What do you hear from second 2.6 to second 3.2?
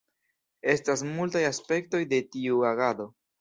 agado.